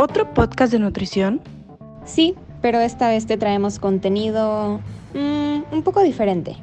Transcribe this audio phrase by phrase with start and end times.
[0.00, 1.40] ¿Otro podcast de nutrición?
[2.04, 4.78] Sí, pero esta vez te traemos contenido
[5.12, 6.56] mm, un poco diferente.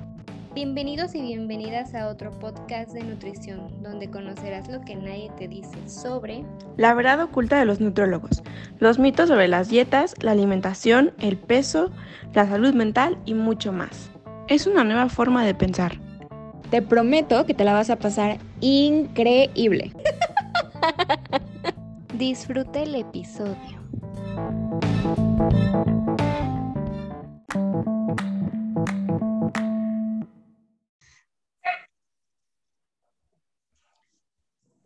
[0.54, 5.76] Bienvenidos y bienvenidas a otro podcast de nutrición, donde conocerás lo que nadie te dice
[5.86, 6.46] sobre
[6.78, 8.42] la verdad oculta de los nutriólogos,
[8.80, 11.92] los mitos sobre las dietas, la alimentación, el peso,
[12.34, 14.12] la salud mental y mucho más.
[14.48, 16.00] Es una nueva forma de pensar.
[16.70, 19.92] Te prometo que te la vas a pasar increíble.
[22.18, 23.82] Disfruta el episodio.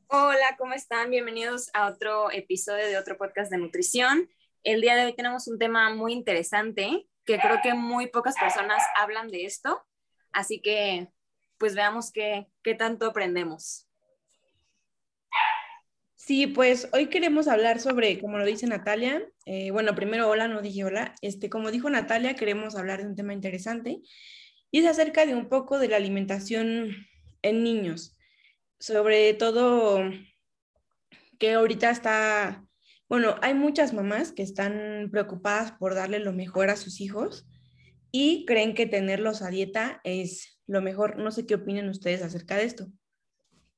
[0.08, 1.12] Hola, ¿cómo están?
[1.12, 4.28] Bienvenidos a otro episodio de otro podcast de nutrición.
[4.64, 8.82] El día de hoy tenemos un tema muy interesante que creo que muy pocas personas
[8.96, 9.86] hablan de esto,
[10.32, 11.10] así que
[11.60, 13.89] pues veamos qué, qué tanto aprendemos.
[16.30, 20.62] Sí, pues hoy queremos hablar sobre, como lo dice Natalia, eh, bueno, primero hola, no
[20.62, 24.02] dije hola, este, como dijo Natalia, queremos hablar de un tema interesante
[24.70, 26.92] y es acerca de un poco de la alimentación
[27.42, 28.16] en niños,
[28.80, 30.04] sobre todo
[31.40, 32.64] que ahorita está,
[33.08, 37.48] bueno, hay muchas mamás que están preocupadas por darle lo mejor a sus hijos
[38.12, 41.18] y creen que tenerlos a dieta es lo mejor.
[41.18, 42.88] No sé qué opinan ustedes acerca de esto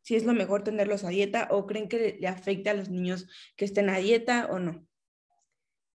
[0.02, 3.28] si es lo mejor tenerlos a dieta o creen que le afecte a los niños
[3.56, 4.86] que estén a dieta o no?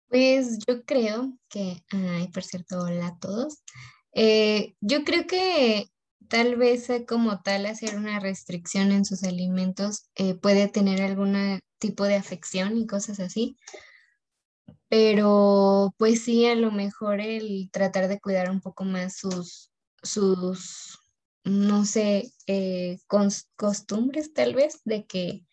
[0.07, 3.63] Pues yo creo que, ay, por cierto, hola a todos.
[4.13, 5.87] Eh, yo creo que
[6.29, 12.05] tal vez como tal hacer una restricción en sus alimentos eh, puede tener algún tipo
[12.05, 13.57] de afección y cosas así.
[14.87, 19.71] Pero pues sí, a lo mejor el tratar de cuidar un poco más sus,
[20.03, 20.99] sus
[21.43, 22.99] no sé, eh,
[23.55, 25.45] costumbres tal vez de que,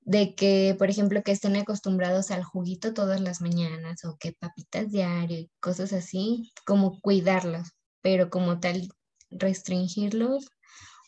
[0.00, 4.90] de que, por ejemplo, que estén acostumbrados al juguito todas las mañanas o que papitas
[4.92, 7.70] diario y cosas así, como cuidarlos,
[8.02, 8.88] pero como tal
[9.30, 10.50] restringirlos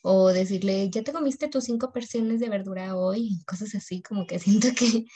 [0.02, 4.38] o decirle, ya te comiste tus cinco porciones de verdura hoy, cosas así, como que
[4.38, 5.06] siento que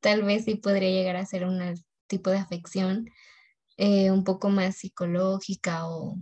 [0.00, 1.60] tal vez sí podría llegar a ser un
[2.06, 3.08] tipo de afección
[3.78, 6.16] eh, un poco más psicológica o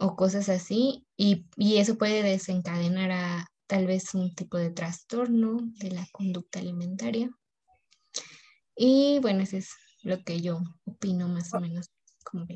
[0.00, 1.44] o cosas así, y,
[1.78, 7.30] eso puede desencadenar a tal vez un tipo de trastorno de la conducta alimentaria.
[8.74, 9.70] Y bueno, eso es
[10.02, 11.90] lo que yo opino más o menos.
[12.24, 12.46] Como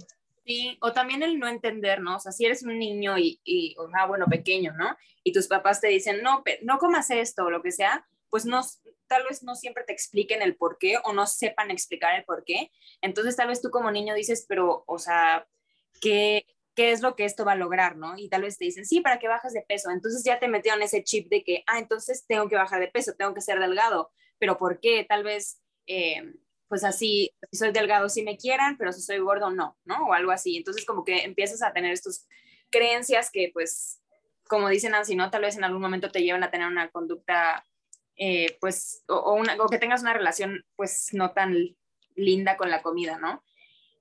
[0.46, 2.16] Sí, o también el no entender, ¿no?
[2.16, 4.96] O sea, si eres un niño y, y o sea, bueno, pequeño, ¿no?
[5.22, 8.62] Y tus papás te dicen, no, no comas esto o lo que sea, pues no,
[9.06, 12.44] tal vez no siempre te expliquen el por qué o no sepan explicar el por
[12.44, 12.70] qué.
[13.00, 15.46] Entonces, tal vez tú como niño dices, pero, o sea,
[16.00, 16.44] ¿qué,
[16.74, 18.18] qué es lo que esto va a lograr, ¿no?
[18.18, 19.90] Y tal vez te dicen, sí, para que bajes de peso.
[19.90, 23.14] Entonces ya te metieron ese chip de que, ah, entonces tengo que bajar de peso,
[23.14, 24.10] tengo que ser delgado.
[24.38, 25.04] Pero ¿por qué?
[25.08, 26.34] Tal vez, eh,
[26.68, 30.06] pues así, si soy delgado, sí me quieran, pero si soy gordo, no, ¿no?
[30.08, 30.56] O algo así.
[30.56, 32.26] Entonces como que empiezas a tener estas
[32.70, 34.02] creencias que, pues,
[34.48, 35.30] como dicen Nancy, ¿no?
[35.30, 37.64] Tal vez en algún momento te llevan a tener una conducta,
[38.16, 41.54] eh, pues, o, una, o que tengas una relación, pues, no tan
[42.16, 43.44] linda con la comida, ¿no?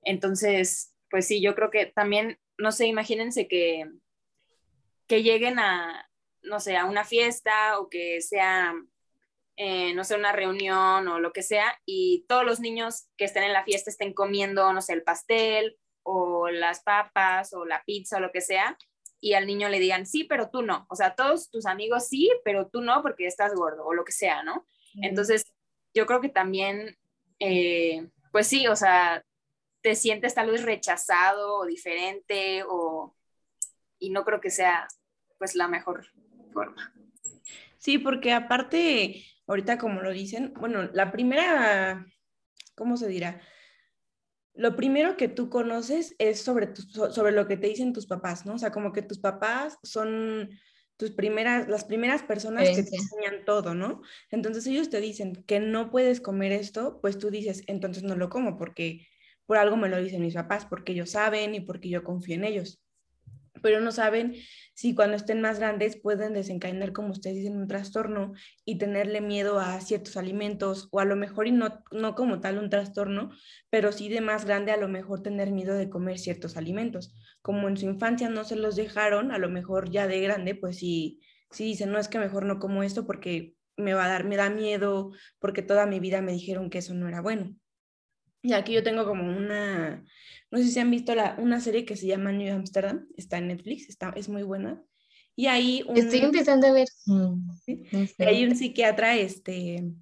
[0.03, 3.89] Entonces, pues sí, yo creo que también no sé, imagínense que,
[5.07, 6.09] que lleguen a,
[6.41, 8.73] no sé, a una fiesta o que sea,
[9.55, 13.43] eh, no sé, una reunión o lo que sea, y todos los niños que estén
[13.43, 18.17] en la fiesta estén comiendo, no sé, el pastel o las papas o la pizza
[18.17, 18.77] o lo que sea,
[19.19, 20.85] y al niño le digan, sí, pero tú no.
[20.89, 24.11] O sea, todos tus amigos sí, pero tú no porque estás gordo o lo que
[24.11, 24.67] sea, ¿no?
[25.01, 25.45] Entonces,
[25.93, 26.97] yo creo que también,
[27.39, 29.23] eh, pues sí, o sea,
[29.83, 33.13] te sientes tal vez rechazado o diferente o,
[33.99, 34.87] y no creo que sea
[35.37, 36.07] pues la mejor
[36.53, 36.93] forma.
[37.77, 42.07] Sí, porque aparte, ahorita como lo dicen, bueno, la primera,
[42.75, 43.41] ¿cómo se dirá?
[44.53, 48.53] Lo primero que tú conoces es sobre, sobre lo que te dicen tus papás, ¿no?
[48.53, 50.49] O sea, como que tus papás son
[50.95, 54.01] tus primeras, las primeras personas que te enseñan todo, ¿no?
[54.29, 58.29] Entonces ellos te dicen que no puedes comer esto, pues tú dices, entonces no lo
[58.29, 59.07] como porque
[59.45, 62.43] por algo me lo dicen mis papás, porque ellos saben y porque yo confío en
[62.43, 62.81] ellos.
[63.61, 64.35] Pero no saben
[64.73, 68.33] si cuando estén más grandes pueden desencadenar, como ustedes dicen, un trastorno
[68.65, 72.57] y tenerle miedo a ciertos alimentos, o a lo mejor, y no, no como tal
[72.57, 73.29] un trastorno,
[73.69, 77.15] pero sí de más grande a lo mejor tener miedo de comer ciertos alimentos.
[77.41, 80.77] Como en su infancia no se los dejaron, a lo mejor ya de grande, pues
[80.77, 84.23] sí, sí dicen, no es que mejor no como esto porque me va a dar,
[84.25, 87.55] me da miedo, porque toda mi vida me dijeron que eso no era bueno.
[88.43, 90.03] Y aquí yo tengo como una,
[90.51, 93.47] no sé si han visto la, una serie que se llama New Amsterdam, está en
[93.47, 94.83] Netflix, está, es muy buena.
[95.33, 96.87] Y ahí un, Estoy empezando a ver.
[97.05, 97.49] Mm,
[98.19, 99.93] hay un psiquiatra, este,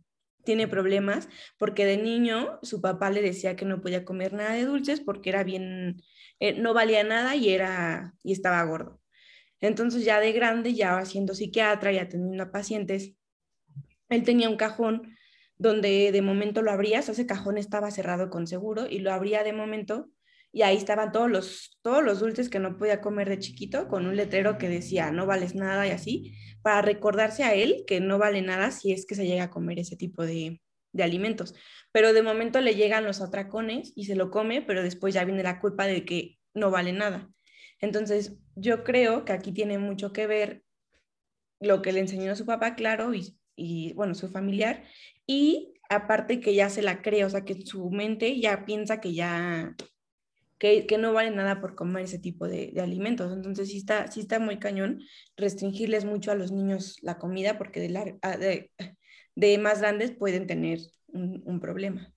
[0.44, 1.30] tiene problemas
[1.60, 5.30] porque de niño su papá le decía que no podía comer nada de dulces porque
[5.30, 6.02] era bien,
[6.40, 9.00] eh, no valía nada y era y estaba gordo.
[9.60, 13.14] Entonces ya de grande, ya siendo psiquiatra y atendiendo a pacientes,
[14.10, 15.16] él tenía un cajón
[15.62, 19.54] donde de momento lo abrías, ese cajón estaba cerrado con seguro y lo abría de
[19.54, 20.10] momento
[20.52, 24.08] y ahí estaban todos los, todos los dulces que no podía comer de chiquito con
[24.08, 28.18] un letrero que decía no vales nada y así, para recordarse a él que no
[28.18, 30.60] vale nada si es que se llega a comer ese tipo de,
[30.94, 31.54] de alimentos.
[31.92, 35.44] Pero de momento le llegan los atracones y se lo come, pero después ya viene
[35.44, 37.30] la culpa de que no vale nada.
[37.80, 40.64] Entonces, yo creo que aquí tiene mucho que ver
[41.60, 44.84] lo que le enseñó su papá, claro, y, y bueno, su familiar,
[45.32, 49.14] y aparte que ya se la cree, o sea, que su mente ya piensa que
[49.14, 49.78] ya,
[50.58, 53.32] que, que no vale nada por comer ese tipo de, de, alimentos.
[53.32, 55.00] Entonces sí está, sí está muy cañón
[55.38, 58.04] restringirles mucho a los niños la comida porque de, la,
[58.38, 58.72] de,
[59.36, 62.14] de más grandes pueden tener un, un, problema.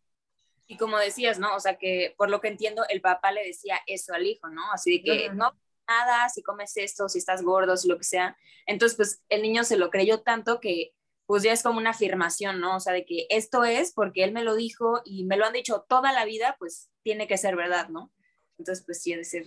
[0.66, 1.54] Y como decías, ¿no?
[1.54, 4.72] O sea, que por lo que entiendo, el papá le decía eso al hijo, ¿no?
[4.72, 5.36] Así de que uh -huh.
[5.36, 5.52] no
[5.86, 8.36] nada, si comes esto, si estás gordo, si lo que sea.
[8.66, 10.94] Entonces, pues el niño se lo creyó tanto que
[11.26, 12.76] pues ya es como una afirmación, ¿no?
[12.76, 15.52] O sea, de que esto es porque él me lo dijo y me lo han
[15.52, 18.12] dicho toda la vida, pues tiene que ser verdad, ¿no?
[18.58, 19.46] Entonces, pues ha de ser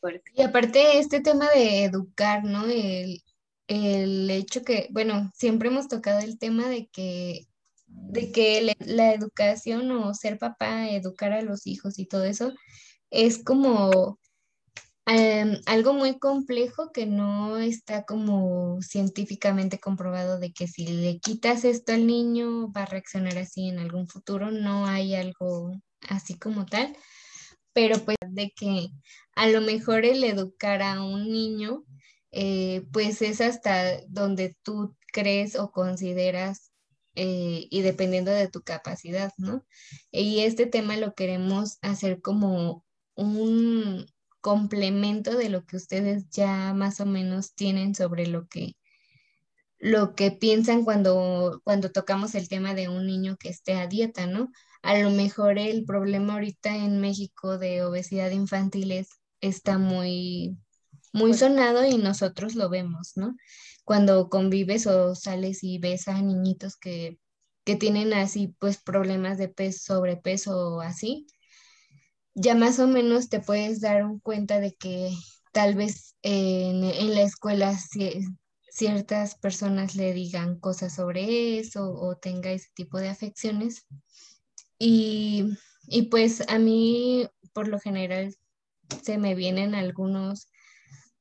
[0.00, 0.30] fuerte.
[0.34, 2.66] Y aparte, este tema de educar, ¿no?
[2.66, 3.22] El,
[3.66, 7.46] el hecho que, bueno, siempre hemos tocado el tema de que,
[7.86, 12.52] de que la educación o ser papá, educar a los hijos y todo eso,
[13.10, 14.18] es como
[15.06, 21.64] Um, algo muy complejo que no está como científicamente comprobado de que si le quitas
[21.66, 25.72] esto al niño va a reaccionar así en algún futuro, no hay algo
[26.08, 26.96] así como tal,
[27.74, 28.88] pero pues de que
[29.34, 31.84] a lo mejor el educar a un niño,
[32.32, 36.72] eh, pues es hasta donde tú crees o consideras
[37.14, 39.64] eh, y dependiendo de tu capacidad, ¿no?
[40.10, 42.84] Y este tema lo queremos hacer como
[43.14, 44.06] un,
[44.44, 48.76] complemento de lo que ustedes ya más o menos tienen sobre lo que
[49.78, 54.26] lo que piensan cuando, cuando tocamos el tema de un niño que esté a dieta,
[54.26, 54.50] ¿no?
[54.82, 59.08] A lo mejor el problema ahorita en México de obesidad infantil es,
[59.40, 60.58] está muy,
[61.14, 63.36] muy sonado y nosotros lo vemos, ¿no?
[63.84, 67.18] Cuando convives o sales y ves a niñitos que,
[67.64, 71.26] que tienen así, pues, problemas de peso, sobrepeso o así,
[72.34, 75.10] ya más o menos te puedes dar cuenta de que
[75.52, 77.76] tal vez en, en la escuela
[78.70, 83.86] ciertas personas le digan cosas sobre eso o tenga ese tipo de afecciones.
[84.78, 88.34] Y, y pues a mí, por lo general,
[89.02, 90.48] se me vienen algunos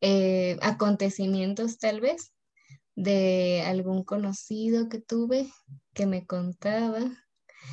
[0.01, 2.33] eh, acontecimientos tal vez
[2.95, 5.51] de algún conocido que tuve
[5.93, 7.01] que me contaba.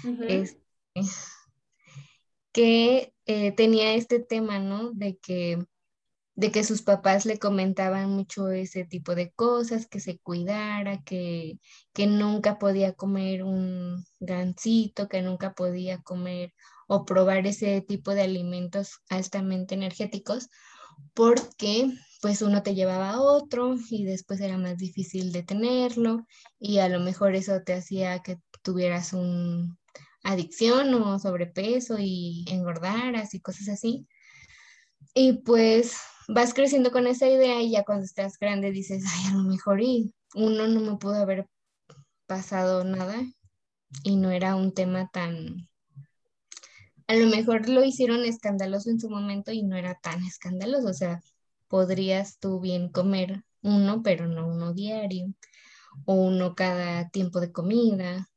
[0.04, 0.26] Uh -huh.
[0.28, 0.60] este,
[2.52, 4.92] que eh, tenía este tema, ¿no?
[4.92, 5.64] De que,
[6.34, 11.58] de que sus papás le comentaban mucho ese tipo de cosas, que se cuidara, que,
[11.92, 16.52] que nunca podía comer un gansito, que nunca podía comer
[16.88, 20.48] o probar ese tipo de alimentos altamente energéticos,
[21.14, 26.26] porque pues uno te llevaba a otro y después era más difícil de tenerlo
[26.58, 29.78] y a lo mejor eso te hacía que tuvieras un,
[30.32, 34.06] adicción o sobrepeso y engordaras y cosas así.
[35.14, 35.96] Y pues
[36.28, 39.80] vas creciendo con esa idea y ya cuando estás grande dices, ay, a lo mejor
[40.34, 41.48] uno no me pudo haber
[42.26, 43.20] pasado nada
[44.04, 45.68] y no era un tema tan...
[47.08, 50.94] A lo mejor lo hicieron escandaloso en su momento y no era tan escandaloso, o
[50.94, 51.20] sea,
[51.66, 55.34] podrías tú bien comer uno, pero no uno diario,
[56.04, 58.29] o uno cada tiempo de comida,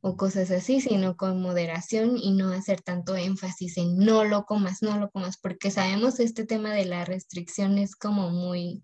[0.00, 4.82] o cosas así, sino con moderación y no hacer tanto énfasis en no lo comas,
[4.82, 8.82] no lo comas, porque sabemos este tema de la restricción es como muy,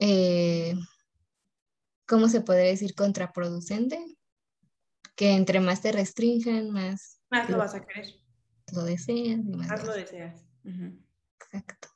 [0.00, 0.74] eh,
[2.06, 2.94] ¿cómo se podría decir?
[2.94, 4.04] Contraproducente,
[5.14, 7.20] que entre más te restrinjan, más...
[7.30, 8.06] Más lo, lo vas a querer.
[8.72, 9.40] Lo deseas.
[9.40, 10.44] Y más, más lo deseas.
[10.64, 10.98] Uh -huh.
[11.40, 11.88] Exacto.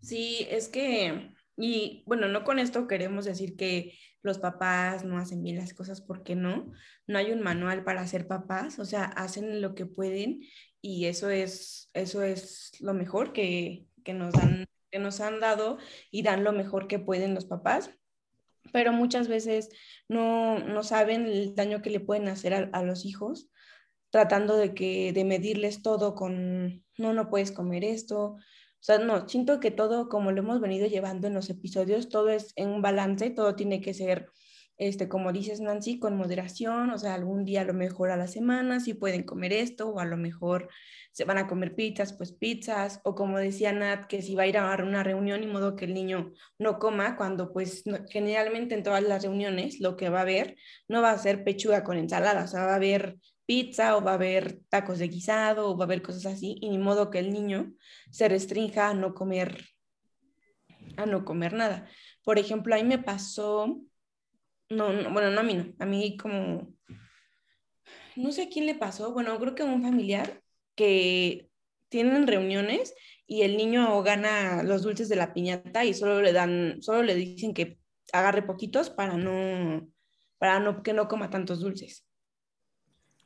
[0.00, 5.42] Sí, es que, y bueno, no con esto queremos decir que los papás no hacen
[5.42, 6.72] bien las cosas porque no,
[7.06, 10.40] no hay un manual para ser papás, o sea, hacen lo que pueden
[10.80, 15.78] y eso es, eso es lo mejor que, que, nos dan, que nos han dado
[16.10, 17.90] y dan lo mejor que pueden los papás,
[18.72, 19.70] pero muchas veces
[20.08, 23.50] no, no saben el daño que le pueden hacer a, a los hijos
[24.10, 28.36] tratando de que de medirles todo con no no puedes comer esto
[28.80, 32.28] o sea, no, siento que todo, como lo hemos venido llevando en los episodios, todo
[32.30, 34.28] es en un balance, todo tiene que ser
[34.78, 38.28] este, como dices Nancy, con moderación, o sea, algún día a lo mejor a la
[38.28, 40.68] semana sí pueden comer esto, o a lo mejor
[41.10, 44.46] se van a comer pizzas, pues pizzas, o como decía Nat, que si va a
[44.46, 48.84] ir a una reunión, y modo que el niño no coma, cuando pues generalmente en
[48.84, 50.56] todas las reuniones lo que va a haber
[50.86, 53.18] no va a ser pechuga con ensalada, o sea, va a haber
[53.48, 56.68] pizza o va a haber tacos de guisado o va a haber cosas así, y
[56.68, 57.72] ni modo que el niño
[58.10, 59.64] se restrinja a no comer,
[60.98, 61.88] a no comer nada.
[62.22, 63.80] Por ejemplo, a mí me pasó
[64.70, 66.74] no, bueno, no a mí no, a mí como,
[68.16, 70.42] no sé a quién le pasó, bueno, creo que a un familiar
[70.74, 71.48] que
[71.88, 72.94] tienen reuniones
[73.26, 77.14] y el niño gana los dulces de la piñata y solo le dan, solo le
[77.14, 77.78] dicen que
[78.12, 79.88] agarre poquitos para no,
[80.36, 82.07] para no, que no coma tantos dulces.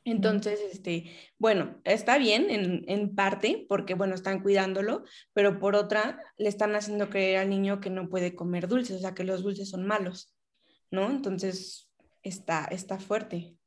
[0.05, 6.19] Entonces, este, bueno, está bien en, en, parte porque, bueno, están cuidándolo, pero por otra,
[6.37, 9.43] le están haciendo creer al niño que no puede comer dulces, o sea, que los
[9.43, 10.33] dulces son malos.
[10.93, 11.09] ¿no?
[11.09, 11.89] Entonces,
[12.21, 13.57] está, está fuerte.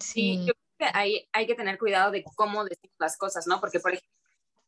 [0.00, 3.60] Sí, yo creo que hay, hay que tener cuidado de cómo decimos las cosas, ¿no?
[3.60, 4.10] Porque, por ejemplo,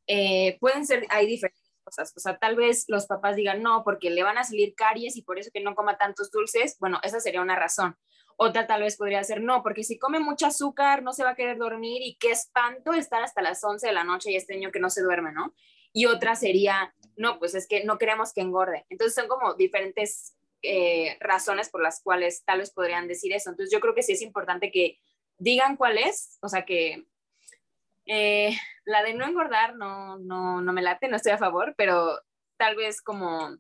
[0.07, 4.11] eh, pueden ser, hay diferentes cosas, o sea, tal vez los papás digan, no, porque
[4.11, 7.21] le van a salir caries y por eso que no coma tantos dulces, bueno, esa
[7.21, 7.97] sería una razón.
[8.37, 11.35] Otra tal vez podría ser, no, porque si come mucho azúcar no se va a
[11.37, 14.73] querer dormir y qué espanto estar hasta las 11 de la noche y este niño
[14.73, 15.55] que no se duerme, ¿no?
[15.93, 18.87] Y otra sería, no, pues es que no queremos que engorde.
[18.89, 23.51] Entonces son como diferentes eh, razones por las cuales tal vez podrían decir eso.
[23.51, 24.99] Entonces yo creo que sí es importante que
[25.39, 27.07] digan cuál es, o sea que
[28.07, 32.21] eh, la de no engordar no, no, no me late, no estoy a favor, pero
[32.57, 33.57] tal vez como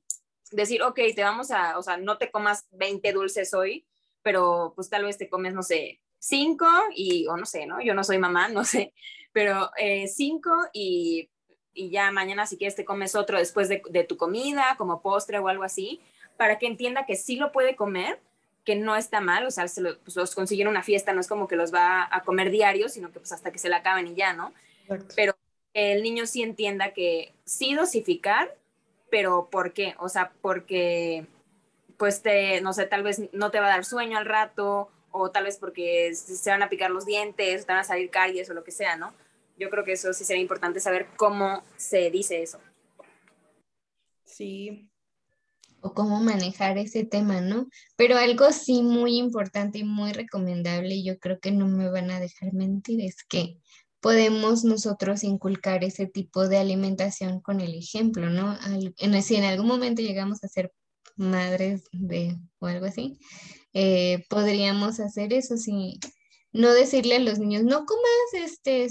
[0.50, 3.86] decir, ok, te vamos a, o sea, no te comas 20 dulces hoy,
[4.24, 6.66] pero pues tal vez te comes, no sé, 5
[6.96, 7.80] y, o no sé, ¿no?
[7.80, 8.92] Yo no soy mamá, no sé,
[9.32, 11.30] pero 5 eh, y,
[11.74, 15.38] y, ya mañana si quieres te comes otro después de, de, tu comida, como postre
[15.38, 16.00] o algo así,
[16.36, 18.18] para que entienda que sí lo puede comer,
[18.64, 21.46] que no está mal, o sea, se pues, los consiguen una fiesta, no es como
[21.46, 24.14] que los va a comer diario, sino que pues hasta que se la acaben y
[24.14, 24.54] ya, ¿no?
[25.14, 25.36] Pero
[25.74, 28.56] el niño sí entienda que sí dosificar,
[29.10, 29.94] pero ¿por qué?
[29.98, 31.26] O sea, porque
[31.96, 35.30] pues te, no sé, tal vez no te va a dar sueño al rato, o
[35.30, 38.54] tal vez porque se van a picar los dientes, te van a salir caries o
[38.54, 39.12] lo que sea, ¿no?
[39.56, 42.58] Yo creo que eso sí sería importante saber cómo se dice eso.
[44.24, 44.88] Sí,
[45.84, 47.68] o cómo manejar ese tema, ¿no?
[47.94, 52.10] Pero algo sí muy importante y muy recomendable, y yo creo que no me van
[52.10, 53.58] a dejar mentir, es que
[54.00, 58.58] podemos nosotros inculcar ese tipo de alimentación con el ejemplo, ¿no?
[59.22, 60.72] si en algún momento llegamos a ser
[61.16, 63.18] madres de o algo así,
[63.72, 65.98] eh, podríamos hacer eso, si
[66.52, 68.88] no decirle a los niños, no comas este,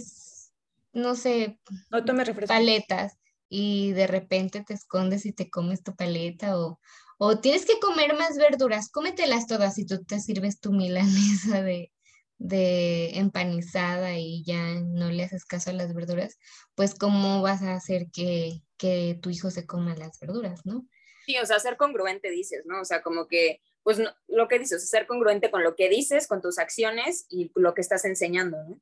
[0.93, 2.03] no sé, no
[2.47, 3.17] paletas,
[3.55, 6.79] y de repente te escondes y te comes tu paleta o,
[7.19, 11.91] o tienes que comer más verduras, cómetelas todas y tú te sirves tu milanesa de,
[12.39, 16.39] de empanizada y ya no le haces caso a las verduras,
[16.73, 20.87] pues cómo vas a hacer que, que tu hijo se coma las verduras, ¿no?
[21.25, 22.81] Sí, o sea, ser congruente dices, ¿no?
[22.81, 26.41] O sea, como que, pues lo que dices, ser congruente con lo que dices, con
[26.41, 28.81] tus acciones y lo que estás enseñando, ¿no?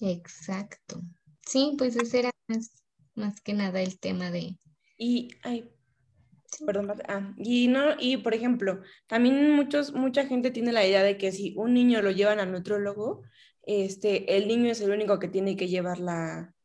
[0.00, 1.00] Exacto.
[1.46, 2.70] Sí, pues ese era más,
[3.14, 4.58] más que nada el tema de...
[4.98, 5.70] Y, ay,
[6.64, 11.18] perdón, ah, y no, y por ejemplo, también muchos, mucha gente tiene la idea de
[11.18, 13.22] que si un niño lo llevan al nutrólogo,
[13.62, 16.55] este, el niño es el único que tiene que llevar la,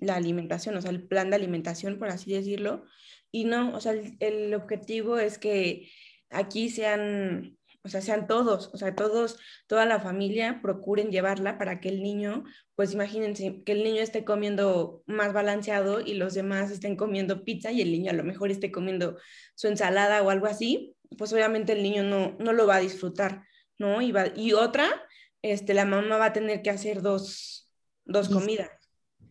[0.00, 2.84] la alimentación, o sea, el plan de alimentación, por así decirlo,
[3.30, 5.90] y no, o sea, el, el objetivo es que
[6.30, 11.80] aquí sean o sea, sean todos, o sea, todos, toda la familia procuren llevarla para
[11.80, 16.70] que el niño, pues imagínense que el niño esté comiendo más balanceado y los demás
[16.70, 19.16] estén comiendo pizza y el niño a lo mejor esté comiendo
[19.54, 23.44] su ensalada o algo así, pues obviamente el niño no, no lo va a disfrutar,
[23.78, 24.02] ¿no?
[24.02, 24.86] Y, y otra,
[25.40, 27.70] este, la mamá va a tener que hacer dos,
[28.04, 28.70] dos comidas,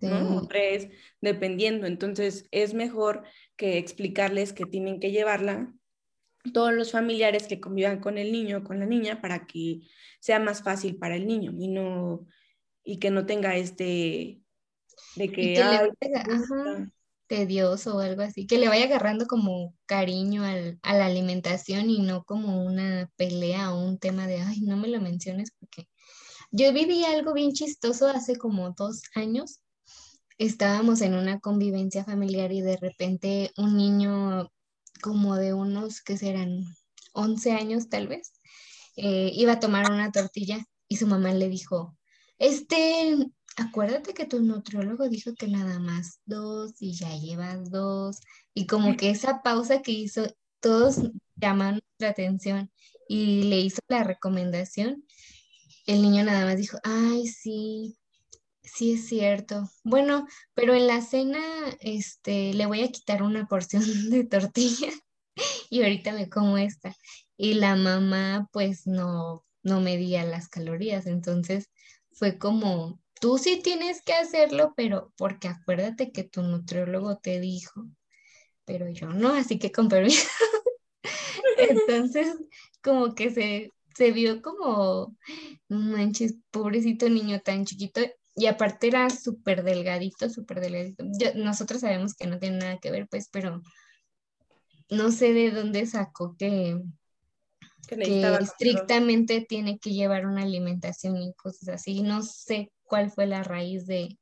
[0.01, 0.37] ¿no?
[0.37, 0.89] O tres,
[1.21, 1.87] dependiendo.
[1.87, 3.23] Entonces, es mejor
[3.55, 5.73] que explicarles que tienen que llevarla
[6.53, 9.81] todos los familiares que convivan con el niño o con la niña para que
[10.19, 12.25] sea más fácil para el niño y no
[12.83, 14.41] y que no tenga este
[15.15, 15.61] de que,
[17.27, 21.99] tedioso o algo así, que le vaya agarrando como cariño al, a la alimentación y
[21.99, 25.87] no como una pelea o un tema de, ay, no me lo menciones porque
[26.51, 29.61] yo viví algo bien chistoso hace como dos años.
[30.39, 34.49] Estábamos en una convivencia familiar y de repente un niño
[35.01, 36.63] como de unos, que serán?
[37.13, 38.33] 11 años tal vez,
[38.95, 41.97] eh, iba a tomar una tortilla y su mamá le dijo,
[42.37, 43.17] este,
[43.57, 48.21] acuérdate que tu nutriólogo dijo que nada más dos y ya llevas dos.
[48.53, 50.25] Y como que esa pausa que hizo,
[50.61, 51.01] todos
[51.35, 52.71] llaman la atención
[53.07, 55.05] y le hizo la recomendación,
[55.85, 57.98] el niño nada más dijo, ay, sí,
[58.73, 59.69] sí es cierto.
[59.83, 61.39] Bueno, pero en la cena,
[61.81, 64.89] este, le voy a quitar una porción de tortilla
[65.69, 66.95] y ahorita me como esta.
[67.37, 71.69] Y la mamá, pues, no, no medía las calorías, entonces
[72.11, 77.85] fue como, tú sí tienes que hacerlo, pero porque acuérdate que tu nutriólogo te dijo,
[78.65, 80.27] pero yo no, así que con permiso.
[81.57, 82.35] Entonces,
[82.81, 85.15] como que se, se vio como,
[85.69, 88.01] manches, pobrecito niño tan chiquito.
[88.39, 91.03] Y aparte era súper delgadito, súper delgadito.
[91.35, 93.61] nosotros sabemos que no tiene nada que ver, pues, pero
[94.89, 96.81] no sé de dónde sacó que,
[97.89, 102.01] que, estrictamente tiene que llevar una alimentación y cosas así.
[102.01, 104.17] No sé cuál fue la raíz de,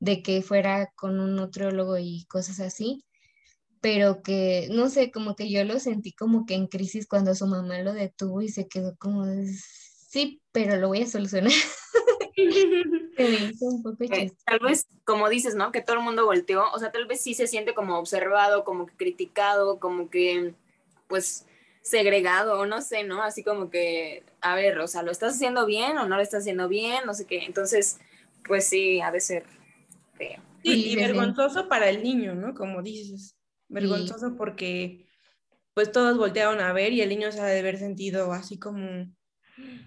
[0.00, 3.04] de que fuera con un nutriólogo y cosas así,
[3.80, 7.46] pero que, no sé, como que yo lo sentí como que en crisis cuando su
[7.46, 11.52] mamá lo detuvo y se quedó como, sí, pero lo voy a solucionar.
[13.60, 15.72] un poco eh, Tal vez, como dices, ¿no?
[15.72, 18.86] Que todo el mundo volteó, o sea, tal vez sí se siente como observado, como
[18.86, 20.54] que criticado, como que,
[21.08, 21.46] pues,
[21.82, 23.22] segregado, o no sé, ¿no?
[23.22, 26.42] Así como que, a ver, o sea, ¿lo estás haciendo bien o no lo estás
[26.42, 27.06] haciendo bien?
[27.06, 27.44] No sé qué.
[27.44, 27.98] Entonces,
[28.46, 29.44] pues sí, ha de ser
[30.14, 30.42] feo.
[30.62, 32.54] Sí, y vergonzoso para el niño, ¿no?
[32.54, 33.36] Como dices
[33.68, 35.06] vergonzoso porque
[35.74, 39.12] pues todos voltearon a ver y el niño se ha de haber sentido así como,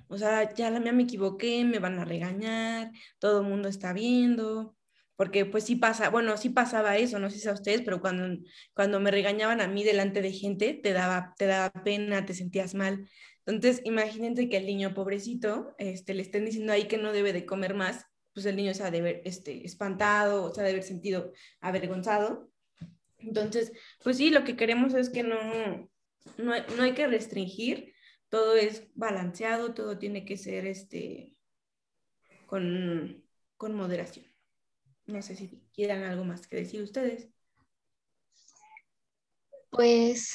[0.07, 3.93] o sea, ya la mía me equivoqué, me van a regañar, todo el mundo está
[3.93, 4.75] viendo,
[5.15, 8.41] porque pues sí pasa, bueno, sí pasaba eso, no sé si a ustedes, pero cuando,
[8.73, 12.75] cuando me regañaban a mí delante de gente, te daba, te daba pena, te sentías
[12.75, 13.09] mal.
[13.45, 17.45] Entonces, imagínense que el niño pobrecito, este, le estén diciendo ahí que no debe de
[17.45, 20.71] comer más, pues el niño se ha de ver este, espantado, o se ha de
[20.71, 22.49] haber sentido avergonzado
[23.19, 23.71] entonces,
[24.03, 25.38] pues sí, lo que queremos es que no,
[26.38, 27.93] no, hay, que restringir,
[28.29, 31.36] todo es balanceado, todo tiene que ser este,
[32.45, 33.24] con,
[33.59, 34.25] moderación.
[35.06, 37.30] No sé si quieran algo más que decir ustedes.
[39.71, 40.34] Pues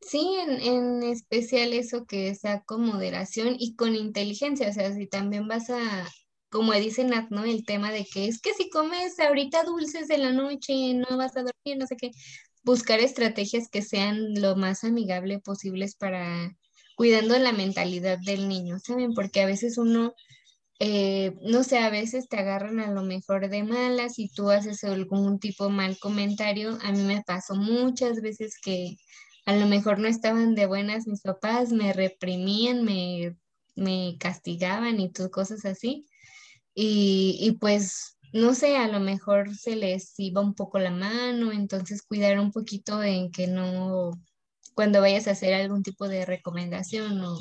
[0.00, 5.06] sí, en, en, especial eso que sea con moderación y con inteligencia, o sea, si
[5.06, 6.06] también vas a,
[6.52, 7.30] como dice Nat.
[7.32, 11.36] El tema de que es que si comes ahorita dulces de la noche, no vas
[11.36, 12.10] a dormir, no sé qué.
[12.62, 16.54] Buscar estrategias que sean lo más amigable posibles para
[17.02, 19.12] cuidando la mentalidad del niño, ¿saben?
[19.12, 20.14] Porque a veces uno,
[20.78, 24.84] eh, no sé, a veces te agarran a lo mejor de malas y tú haces
[24.84, 26.78] algún tipo mal comentario.
[26.80, 28.98] A mí me pasó muchas veces que
[29.46, 33.36] a lo mejor no estaban de buenas mis papás, me reprimían, me,
[33.74, 36.06] me castigaban y todo, cosas así.
[36.72, 42.00] Y, pues, no sé, a lo mejor se les iba un poco la mano, entonces
[42.00, 44.12] cuidar un poquito en que no,
[44.74, 47.38] cuando vayas a hacer algún tipo de recomendación o,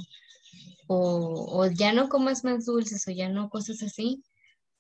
[0.88, 4.24] o, ya no comas más dulces o ya no cosas así,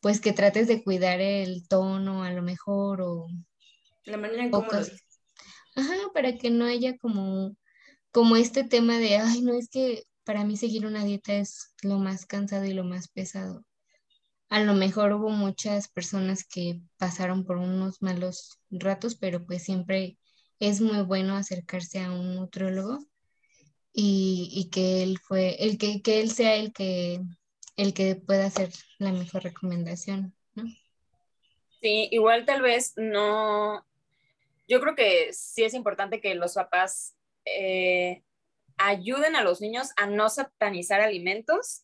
[0.01, 3.27] pues que trates de cuidar el tono a lo mejor o...
[4.05, 4.67] La manera en cómo
[5.73, 7.55] Ajá, para que no haya como,
[8.11, 11.97] como este tema de, ay, no es que para mí seguir una dieta es lo
[11.97, 13.63] más cansado y lo más pesado
[14.51, 20.17] a lo mejor hubo muchas personas que pasaron por unos malos ratos, pero pues siempre
[20.61, 22.99] es muy bueno acercarse a un nutriólogo
[23.91, 27.19] y, que él fue, el que, que, él sea el que,
[27.75, 28.69] el que pueda hacer
[28.99, 30.33] la mejor recomendación.
[31.81, 33.83] Sí, igual tal vez no,
[34.67, 38.23] yo creo que sí es importante que los papás eh,
[38.77, 41.81] ayuden a los niños a no satanizar alimentos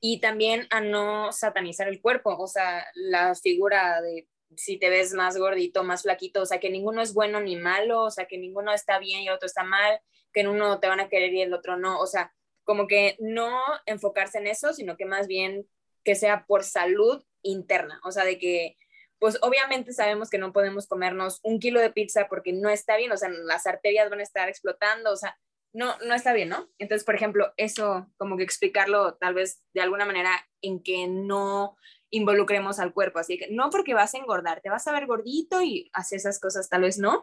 [0.00, 4.26] y también a no satanizar el cuerpo, o sea, la figura de
[4.56, 8.02] si te ves más gordito, más flaquito, o sea, que ninguno es bueno ni malo,
[8.02, 10.00] o sea, que ninguno está bien y otro está mal,
[10.32, 13.16] que en uno te van a querer y el otro no, o sea, como que
[13.18, 15.68] no enfocarse en eso, sino que más bien
[16.02, 18.76] que sea por salud interna, o sea, de que,
[19.18, 23.12] pues obviamente sabemos que no podemos comernos un kilo de pizza porque no está bien,
[23.12, 25.38] o sea, las arterias van a estar explotando, o sea,
[25.72, 26.70] no, no está bien, ¿no?
[26.78, 30.30] Entonces, por ejemplo, eso como que explicarlo tal vez de alguna manera
[30.62, 31.76] en que no
[32.14, 35.62] involucremos al cuerpo, así que no porque vas a engordar, te vas a ver gordito
[35.62, 37.22] y hace esas cosas, tal vez no.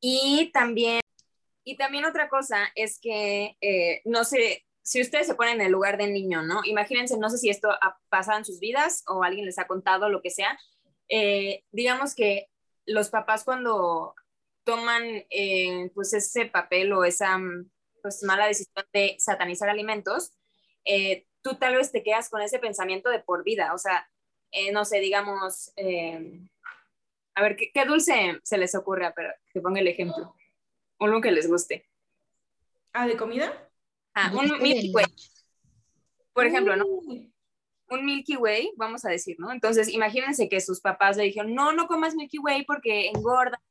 [0.00, 1.00] Y también,
[1.64, 5.72] y también otra cosa es que, eh, no sé, si ustedes se ponen en el
[5.72, 6.62] lugar del niño, ¿no?
[6.64, 10.08] Imagínense, no sé si esto ha pasado en sus vidas o alguien les ha contado
[10.08, 10.58] lo que sea.
[11.08, 12.48] Eh, digamos que
[12.86, 14.14] los papás cuando
[14.64, 17.70] toman eh, pues ese papel o esa mm,
[18.02, 20.32] pues, mala decisión de satanizar alimentos,
[21.48, 23.72] tú tal vez te quedas con ese pensamiento de por vida.
[23.74, 24.08] O sea,
[24.50, 25.72] eh, no sé, digamos,
[27.34, 29.12] a ver, ¿qué, dulce se les ocurre?
[29.14, 30.34] Pero que ponga el ejemplo.
[30.98, 31.86] Uno que les guste.
[32.92, 33.70] ¿Ah, de comida?
[34.14, 35.06] Ah, un Milky Way.
[36.32, 36.84] Por ejemplo, ¿no?
[36.86, 39.52] Un Milky Way, vamos a decir, ¿no?
[39.52, 43.62] Entonces, imagínense que sus papás le dijeron, no, no comas Milky Way porque engorda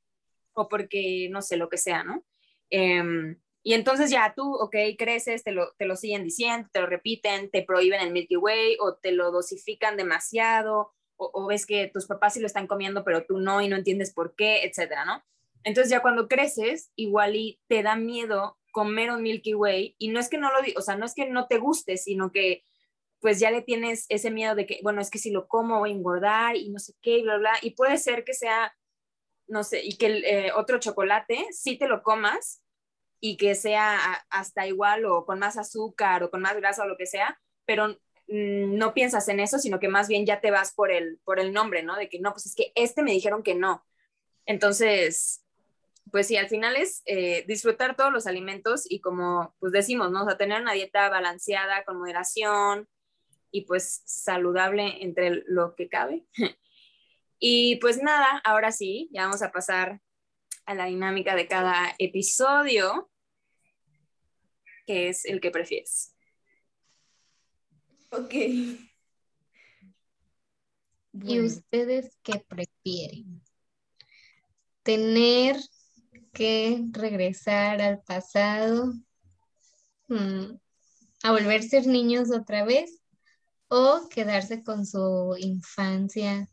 [0.54, 2.24] o porque no sé, lo que sea, ¿no?
[2.70, 6.86] Em, y entonces ya tú, ok, creces, te lo, te lo siguen diciendo, te lo
[6.86, 11.90] repiten, te prohíben el Milky Way o te lo dosifican demasiado o, o ves que
[11.94, 15.04] tus papás sí lo están comiendo, pero tú no y no entiendes por qué, etcétera,
[15.04, 15.22] ¿no?
[15.66, 20.22] Entonces ya cuando creces, igual y te da miedo comer un Milky Way y no
[20.22, 22.64] es que no lo, o sea, no es que no te guste, sino que
[23.20, 25.92] pues ya le tienes ese miedo de que, bueno, es que si lo como voy
[25.92, 28.74] a engordar y no sé qué, y bla, bla, y puede ser que sea,
[29.46, 32.62] no sé, y que el eh, otro chocolate sí te lo comas
[33.20, 33.98] y que sea
[34.30, 37.98] hasta igual o con más azúcar o con más grasa o lo que sea, pero
[38.28, 41.54] no piensas en eso, sino que más bien ya te vas por el, por el
[41.54, 41.96] nombre, ¿no?
[41.96, 43.86] De que no, pues es que este me dijeron que no.
[44.46, 45.46] Entonces,
[46.12, 50.24] pues sí, al final es eh, disfrutar todos los alimentos y como pues decimos, ¿no?
[50.24, 52.88] O sea, tener una dieta balanceada, con moderación
[53.52, 56.26] y pues saludable entre lo que cabe.
[57.40, 60.02] y pues nada, ahora sí, ya vamos a pasar
[60.68, 63.10] a la dinámica de cada episodio,
[64.86, 66.14] que es el que prefieres.
[68.12, 68.34] ok.
[71.24, 73.42] ¿Y ustedes qué prefieren?
[74.84, 75.58] ¿Tener
[76.34, 78.94] que regresar al pasado?
[80.08, 80.58] Mm,
[81.24, 83.02] ¿A volver a ser niños otra vez?
[83.70, 86.48] ¿O quedarse con su infancia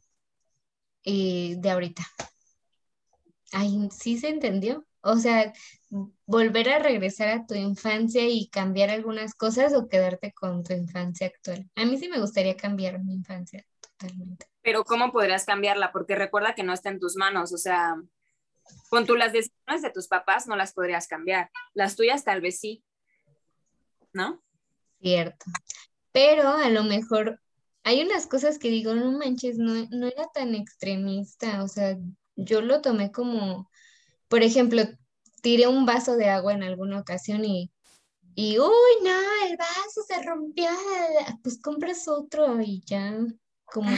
[1.04, 2.04] eh, de ahorita?
[3.54, 4.84] Ay, ¿sí se entendió?
[5.00, 5.52] O sea,
[6.26, 11.28] volver a regresar a tu infancia y cambiar algunas cosas o quedarte con tu infancia
[11.28, 11.70] actual.
[11.76, 14.46] A mí sí me gustaría cambiar mi infancia totalmente.
[14.60, 15.92] Pero ¿cómo podrías cambiarla?
[15.92, 17.94] Porque recuerda que no está en tus manos, o sea,
[18.88, 22.58] con tú las decisiones de tus papás no las podrías cambiar, las tuyas tal vez
[22.58, 22.82] sí,
[24.12, 24.42] ¿no?
[25.00, 25.46] Cierto.
[26.10, 27.40] Pero a lo mejor
[27.84, 31.62] hay unas cosas que digo, no manches, no, no era tan extremista.
[31.62, 31.96] O sea,
[32.36, 33.70] yo lo tomé como,
[34.28, 34.82] por ejemplo,
[35.42, 37.72] tiré un vaso de agua en alguna ocasión y,
[38.34, 40.68] y uy, no, el vaso se rompió.
[41.42, 43.16] Pues compras otro y ya,
[43.64, 43.90] como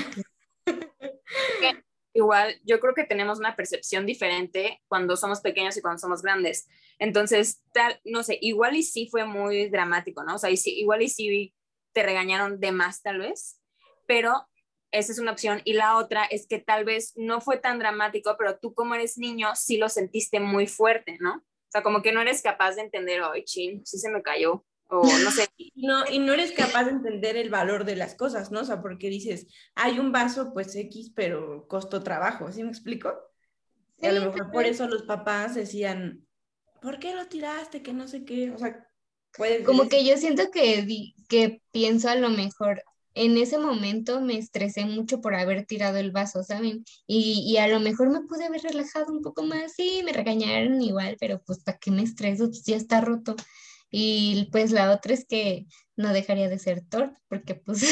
[2.16, 6.66] Igual, yo creo que tenemos una percepción diferente cuando somos pequeños y cuando somos grandes.
[6.98, 10.36] Entonces, tal, no sé, igual y sí fue muy dramático, ¿no?
[10.36, 11.54] O sea, y igual y sí
[11.92, 13.60] te regañaron de más tal vez,
[14.06, 14.48] pero
[14.90, 15.60] esa es una opción.
[15.64, 19.18] Y la otra es que tal vez no fue tan dramático, pero tú como eres
[19.18, 21.36] niño sí lo sentiste muy fuerte, ¿no?
[21.36, 24.64] O sea, como que no eres capaz de entender, ay, chin, sí se me cayó,
[24.88, 25.48] o no sé.
[25.56, 28.60] y no, y no eres capaz de entender el valor de las cosas, ¿no?
[28.60, 33.12] O sea, porque dices, hay un vaso, pues X, pero costó trabajo, ¿sí me explico?
[34.00, 36.26] Y a lo mejor por eso los papás decían,
[36.80, 37.82] ¿por qué lo tiraste?
[37.82, 38.88] Que no sé qué, o sea,
[39.36, 42.82] puedes Como decir, que yo siento que, di- que pienso a lo mejor,
[43.16, 46.84] en ese momento me estresé mucho por haber tirado el vaso, ¿saben?
[47.06, 50.80] Y, y a lo mejor me pude haber relajado un poco más, sí, me regañaron
[50.82, 52.46] igual, pero pues ¿para qué me estreso?
[52.48, 53.36] Pues ya está roto.
[53.90, 57.82] Y pues la otra es que no dejaría de ser torta, porque pues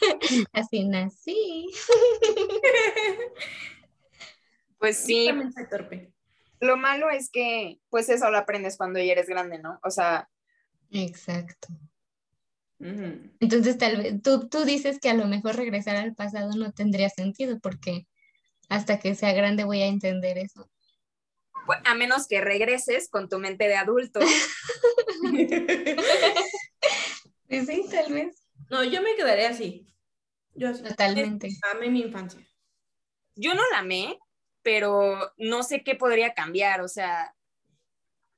[0.52, 1.66] así nací.
[4.78, 6.12] Pues "Yo sí, soy torpe.
[6.60, 9.78] lo malo es que, pues eso lo aprendes cuando ya eres grande, ¿no?
[9.84, 10.28] O sea,
[10.92, 11.68] Exacto.
[13.40, 17.10] Entonces, tal vez tú, tú dices que a lo mejor regresar al pasado no tendría
[17.10, 18.06] sentido porque
[18.68, 20.70] hasta que sea grande voy a entender eso.
[21.66, 24.20] pues, a menos que regreses con tu mente de adulto.
[27.48, 28.36] Pues sí, tal vez.
[28.70, 29.86] No, yo me quedaré así.
[30.54, 30.82] Yo así.
[30.84, 31.48] Totalmente.
[31.72, 32.40] Amé mi infancia.
[33.34, 34.18] Yo no la amé,
[34.62, 37.34] pero no sé qué podría cambiar, o sea,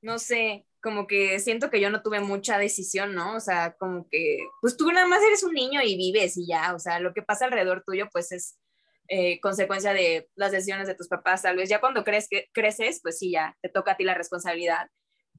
[0.01, 3.35] no sé, como que siento que yo no tuve mucha decisión, ¿no?
[3.35, 6.73] O sea, como que, pues tú nada más eres un niño y vives y ya,
[6.75, 8.59] o sea, lo que pasa alrededor tuyo, pues es
[9.07, 12.99] eh, consecuencia de las decisiones de tus papás, tal vez ya cuando crees que, creces,
[13.01, 14.89] pues sí, ya te toca a ti la responsabilidad,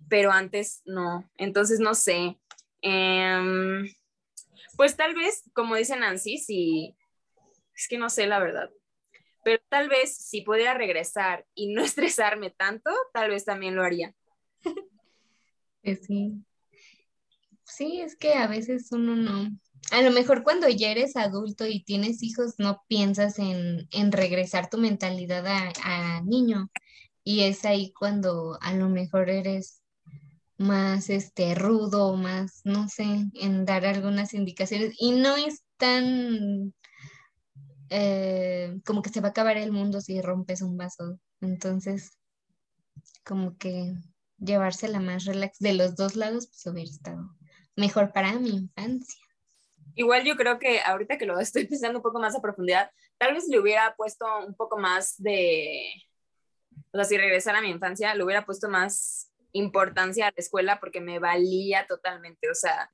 [0.09, 2.39] pero antes no, entonces no sé.
[2.83, 3.87] Em,
[4.77, 6.97] pues tal vez, como dice Nancy, sí,
[7.77, 8.71] es que no sé la verdad
[9.45, 14.15] pero tal vez si pudiera regresar y no estresarme tanto, tal vez también lo haría.
[15.85, 16.45] Sí.
[17.65, 19.49] Sí, es que a veces uno no.
[19.91, 24.71] A lo mejor cuando ya eres adulto y tienes hijos, no piensas en, en regresar
[24.71, 26.71] tu mentalidad a, a niño.
[27.25, 29.83] Y es ahí cuando a lo mejor eres
[30.59, 34.95] más este rudo, más, no sé, en dar algunas indicaciones.
[34.99, 36.75] Y no es tan
[37.91, 41.19] eh, como que se va a acabar el mundo si rompes un vaso.
[41.41, 42.13] Entonces,
[43.25, 43.95] como que
[44.39, 47.31] llevársela más relax de los dos lados, pues hubiera estado,
[47.77, 49.21] mejor para mi infancia.
[49.97, 53.35] Igual yo creo que ahorita que lo estoy pensando un poco más a profundidad, tal
[53.35, 55.87] vez le hubiera puesto un poco más de,
[56.93, 60.81] o sea, si regresara a mi infancia, le hubiera puesto más importancia a la escuela
[60.81, 62.91] porque me valía totalmente, o sea,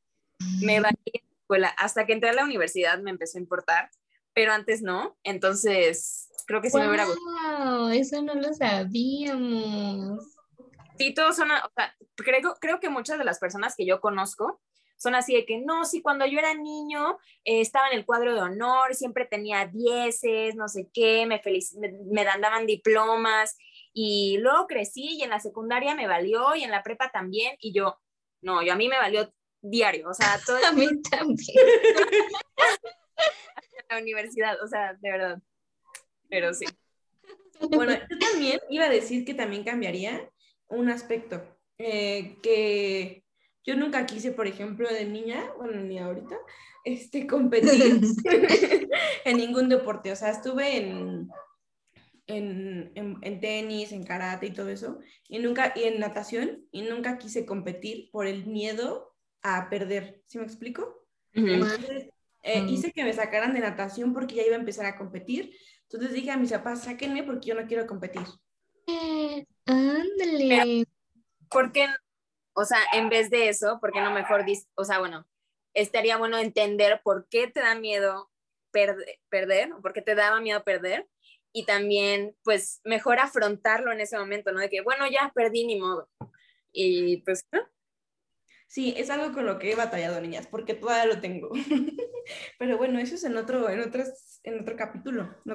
[0.62, 1.68] me valía la escuela.
[1.79, 3.90] Hasta que entré a la universidad me empezó a importar,
[4.35, 7.90] pero antes no, entonces creo que sí me hubiera gustado.
[7.90, 10.29] Eso no lo sabíamos.
[11.00, 14.60] Sí, todos son, o sea, creo, creo que muchas de las personas que yo conozco
[14.98, 18.34] son así de que no, sí, cuando yo era niño eh, estaba en el cuadro
[18.34, 23.56] de honor, siempre tenía dieces, no sé qué, me, feliz, me, me daban diplomas
[23.94, 27.72] y luego crecí y en la secundaria me valió y en la prepa también y
[27.72, 27.98] yo,
[28.42, 29.32] no, yo a mí me valió
[29.62, 31.38] diario, o sea, todo A mí también.
[33.88, 35.38] la universidad, o sea, de verdad,
[36.28, 36.66] pero sí.
[37.70, 40.30] Bueno, yo también iba a decir que también cambiaría
[40.70, 41.42] un aspecto,
[41.78, 43.24] eh, que
[43.64, 46.37] yo nunca quise, por ejemplo, de niña, bueno, ni ahorita,
[46.85, 48.00] este, competir
[49.24, 50.12] en ningún deporte.
[50.12, 51.28] O sea, estuve en,
[52.26, 56.83] en, en, en, tenis, en karate y todo eso, y nunca, y en natación, y
[56.83, 60.22] nunca quise competir por el miedo a perder.
[60.26, 61.06] ¿Sí me explico?
[61.33, 62.09] Entonces,
[62.42, 62.68] eh, Mm.
[62.68, 65.54] hice que me sacaran de natación porque ya iba a empezar a competir.
[65.83, 68.22] Entonces dije a mis papás, sáquenme porque yo no quiero competir.
[69.70, 70.85] Ándale.
[71.48, 71.87] ¿Por qué,
[72.54, 75.26] o sea, en vez de eso, por qué no mejor, o sea, bueno,
[75.74, 78.30] estaría bueno entender por qué te da miedo
[78.72, 81.09] perde- perder, o por qué te daba miedo perder,
[81.52, 84.61] y también, pues, mejor afrontarlo en ese momento, ¿no?
[84.61, 86.09] De que, bueno, ya perdí ni modo.
[86.72, 87.61] Y pues, ¿no?
[88.70, 91.50] Sí, es algo con lo que he batallado, niñas, porque todavía lo tengo.
[92.59, 94.06] Pero bueno, eso es en otro, en otros,
[94.44, 95.28] en otro capítulo.
[95.44, 95.54] No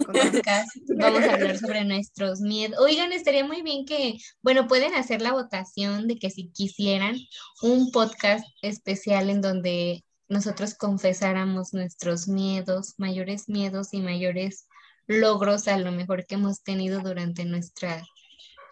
[0.98, 2.78] vamos a hablar sobre nuestros miedos.
[2.78, 7.16] Oigan, estaría muy bien que, bueno, pueden hacer la votación de que si quisieran
[7.62, 14.68] un podcast especial en donde nosotros confesáramos nuestros miedos, mayores miedos y mayores
[15.08, 18.04] logros a lo mejor que hemos tenido durante nuestra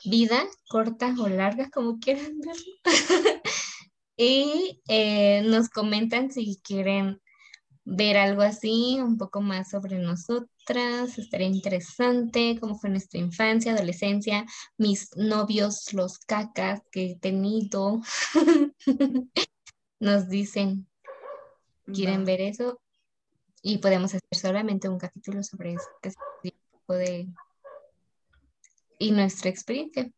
[0.04, 2.74] vida, corta o larga, como quieran verlo.
[4.18, 7.22] y eh, nos comentan si quieren
[7.86, 14.46] ver algo así, un poco más sobre nosotras, estaría interesante, cómo fue nuestra infancia, adolescencia,
[14.78, 18.02] mis novios, los cacas que he tenido.
[20.00, 20.88] Nos dicen,
[21.86, 22.80] ¿quieren ver eso?
[23.62, 27.28] Y podemos hacer solamente un capítulo sobre eso, que es un poco de...
[29.00, 30.10] Y nuestra experiencia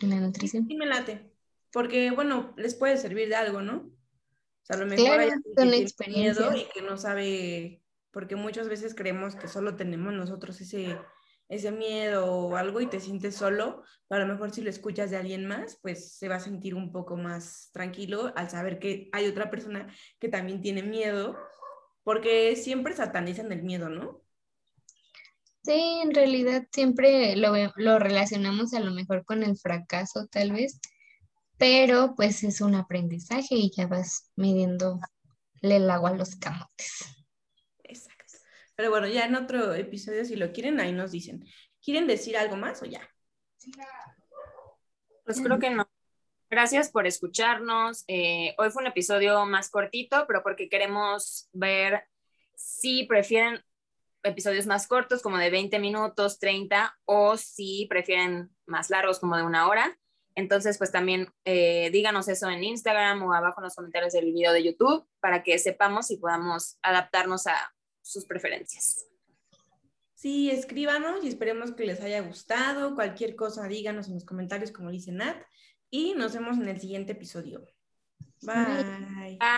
[0.00, 0.66] en la nutrición.
[0.66, 1.30] Sí me late,
[1.72, 3.76] porque bueno, les puede servir de algo, ¿no?
[3.76, 7.82] O sea, a lo mejor Claro, hay alguien que tiene miedo y que no sabe,
[8.10, 10.98] porque muchas veces creemos que solo tenemos nosotros ese,
[11.48, 15.10] ese miedo o algo y te sientes solo, pero a lo mejor si lo escuchas
[15.10, 19.08] de alguien más, pues se va a sentir un poco más tranquilo al saber que
[19.12, 21.36] hay otra persona que también tiene miedo,
[22.04, 24.22] porque siempre satanizan el miedo, ¿no?
[25.62, 30.80] Sí, en realidad siempre lo, lo relacionamos a lo mejor con el fracaso, tal vez,
[31.58, 35.00] pero pues es un aprendizaje y ya vas midiendo
[35.60, 37.24] el agua a los camotes.
[37.82, 38.38] Exacto.
[38.76, 41.44] Pero bueno, ya en otro episodio, si lo quieren, ahí nos dicen.
[41.82, 43.00] ¿Quieren decir algo más o ya?
[45.24, 45.88] Pues creo que no.
[46.50, 48.04] Gracias por escucharnos.
[48.06, 52.04] Eh, hoy fue un episodio más cortito, pero porque queremos ver
[52.54, 53.62] si prefieren
[54.22, 59.42] episodios más cortos, como de 20 minutos, 30, o si prefieren más largos, como de
[59.42, 59.98] una hora.
[60.38, 64.52] Entonces, pues también eh, díganos eso en Instagram o abajo en los comentarios del video
[64.52, 69.04] de YouTube para que sepamos y podamos adaptarnos a sus preferencias.
[70.14, 72.94] Sí, escríbanos y esperemos que les haya gustado.
[72.94, 75.42] Cualquier cosa, díganos en los comentarios, como dice Nat.
[75.90, 77.66] Y nos vemos en el siguiente episodio.
[78.42, 79.38] Bye.
[79.40, 79.57] Bye.